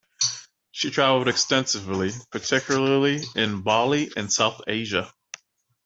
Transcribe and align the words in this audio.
She 0.71 0.89
traveled 0.89 1.27
extensively, 1.27 2.11
particularly 2.31 3.21
in 3.35 3.61
Bali 3.61 4.09
and 4.17 4.33
South 4.33 4.59
Asia. 4.65 5.13